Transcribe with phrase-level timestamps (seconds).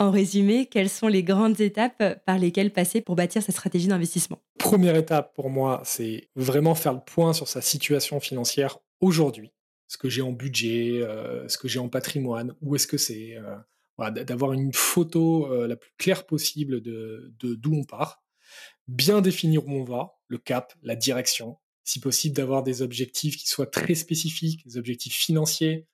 [0.00, 4.40] En résumé, quelles sont les grandes étapes par lesquelles passer pour bâtir sa stratégie d'investissement?
[4.56, 9.52] Première étape pour moi, c'est vraiment faire le point sur sa situation financière aujourd'hui.
[9.88, 13.36] Ce que j'ai en budget, euh, ce que j'ai en patrimoine, où est-ce que c'est
[13.36, 13.56] euh,
[14.10, 18.22] D'avoir une photo euh, la plus claire possible de d'où on part.
[18.86, 21.58] Bien définir où on va, le cap, la direction.
[21.82, 25.88] Si possible, d'avoir des objectifs qui soient très spécifiques, des objectifs financiers,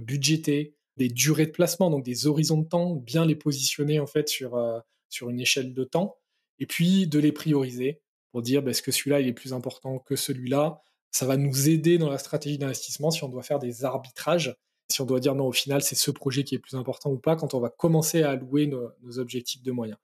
[0.00, 4.28] budgétés, des durées de placement, donc des horizons de temps, bien les positionner en fait
[4.28, 4.80] sur, euh,
[5.22, 6.16] une échelle de temps,
[6.58, 8.00] et puis de les prioriser
[8.32, 10.80] pour dire bah, est-ce que celui-là il est plus important que celui-là?
[11.10, 14.56] Ça va nous aider dans la stratégie d'investissement si on doit faire des arbitrages,
[14.90, 17.18] si on doit dire non au final c'est ce projet qui est plus important ou
[17.18, 19.98] pas quand on va commencer à allouer nos, objectifs de moyens.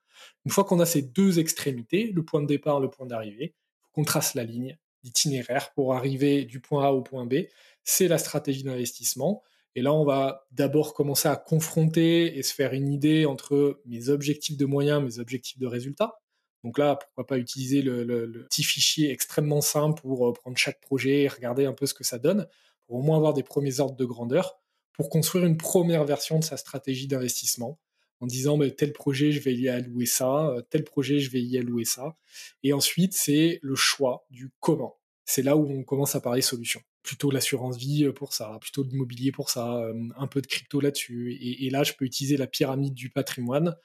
[0.45, 3.91] Une fois qu'on a ces deux extrémités, le point de départ, le point d'arrivée, faut
[3.93, 7.47] qu'on trace la ligne, l'itinéraire pour arriver du point A au point B.
[7.83, 9.43] C'est la stratégie d'investissement.
[9.77, 14.09] Et là, on va d'abord commencer à confronter et se faire une idée entre mes
[14.09, 16.19] objectifs de moyens, mes objectifs de résultats.
[16.65, 21.23] Donc là, pourquoi pas utiliser le, petit fichier extrêmement simple pour euh, prendre chaque projet
[21.23, 22.47] et regarder un peu ce que ça donne,
[22.87, 24.59] pour au moins avoir des premiers ordres de grandeur,
[24.93, 27.79] pour construire une première version de sa stratégie d'investissement,
[28.21, 31.41] en disant mais tel projet, je vais y allouer ça, euh, tel projet, je vais
[31.41, 32.17] y allouer ça.
[32.63, 34.99] Et ensuite, c'est le choix du comment.
[35.25, 38.83] C'est là où on commence à parler solution plutôt l'assurance vie euh, pour ça, plutôt
[38.83, 41.39] l'immobilier pour ça, euh, un peu de crypto là-dessus.
[41.41, 43.77] Et, là, je peux utiliser la pyramide du patrimoine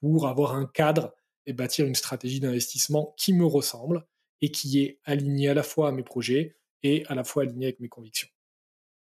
[0.00, 1.14] pour avoir un cadre
[1.46, 4.06] et bâtir une stratégie d'investissement qui me ressemble
[4.40, 7.66] et qui est alignée à la fois à mes projets et à la fois alignée
[7.66, 8.28] avec mes convictions.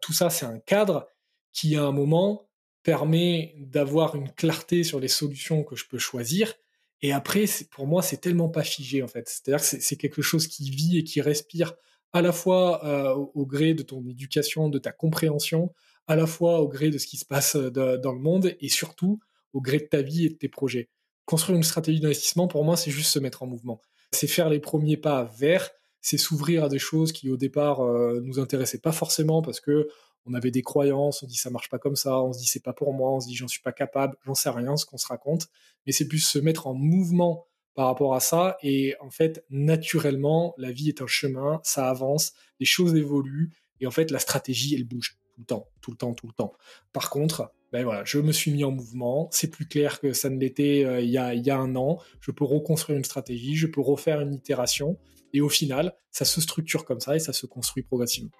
[0.01, 1.07] Tout ça, c'est un cadre
[1.51, 2.49] qui, à un moment,
[2.83, 6.53] permet d'avoir une clarté sur les solutions que je peux choisir.
[7.01, 9.27] Et après, pour moi, c'est tellement pas figé, en fait.
[9.27, 11.73] C'est-à-dire que c'est quelque chose qui vit et qui respire
[12.13, 15.73] à la fois euh, au, gré de ton éducation, de ta compréhension,
[16.07, 18.69] à la fois au gré de ce qui se passe euh, dans le monde et
[18.69, 19.19] surtout
[19.53, 20.89] au gré de ta vie et de tes projets.
[21.25, 23.81] Construire une stratégie d'investissement, pour moi, c'est juste se mettre en mouvement.
[24.11, 25.69] C'est faire les premiers pas vers,
[26.01, 29.87] c'est s'ouvrir à des choses qui au départ euh, nous intéressaient pas forcément parce que
[30.25, 32.63] on avait des croyances, on dit ça marche pas comme ça, on se dit c'est
[32.63, 34.97] pas pour moi, on se dit j'en suis pas capable, j'en sais rien, ce qu'on
[34.97, 35.47] se raconte,
[35.85, 37.46] mais c'est plus se mettre en mouvement
[37.77, 38.57] par rapport à ça.
[38.63, 43.85] Et en fait, naturellement, la vie est un chemin, ça avance, les choses évoluent, et
[43.85, 46.53] en fait, la stratégie, elle bouge tout le temps, tout le temps, tout le temps.
[46.91, 50.31] Par contre, ben voilà, je me suis mis en mouvement, c'est plus clair que ça
[50.31, 53.03] ne l'était euh, il, y a, il y a un an, je peux reconstruire une
[53.03, 54.97] stratégie, je peux refaire une itération,
[55.33, 58.31] et au final, ça se structure comme ça et ça se construit progressivement.